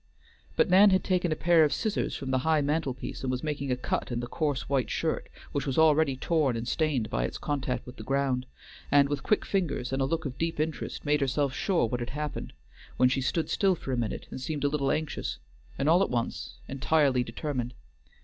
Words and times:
But 0.55 0.67
Nan 0.67 0.89
had 0.89 1.03
taken 1.03 1.31
a 1.31 1.35
pair 1.35 1.63
of 1.63 1.71
scissors 1.71 2.15
from 2.15 2.31
the 2.31 2.39
high 2.39 2.61
mantelpiece 2.61 3.21
and 3.21 3.29
was 3.29 3.43
making 3.43 3.71
a 3.71 3.75
cut 3.75 4.11
in 4.11 4.19
the 4.19 4.25
coarse, 4.25 4.67
white 4.67 4.89
shirt, 4.89 5.29
which 5.51 5.67
was 5.67 5.77
already 5.77 6.17
torn 6.17 6.57
and 6.57 6.67
stained 6.67 7.11
by 7.11 7.23
its 7.23 7.37
contact 7.37 7.85
with 7.85 7.97
the 7.97 8.03
ground, 8.03 8.47
and 8.89 9.09
with 9.09 9.21
quick 9.21 9.45
fingers 9.45 9.93
and 9.93 10.01
a 10.01 10.05
look 10.05 10.25
of 10.25 10.39
deep 10.39 10.59
interest 10.59 11.05
made 11.05 11.21
herself 11.21 11.53
sure 11.53 11.85
what 11.87 11.99
had 11.99 12.09
happened, 12.09 12.53
when 12.97 13.09
she 13.09 13.21
stood 13.21 13.47
still 13.47 13.75
for 13.75 13.91
a 13.93 13.95
minute 13.95 14.25
and 14.31 14.41
seemed 14.41 14.63
a 14.63 14.69
little 14.69 14.89
anxious, 14.91 15.37
and 15.77 15.87
all 15.87 16.01
at 16.01 16.09
once 16.09 16.55
entirely 16.67 17.23
determined. 17.23 17.75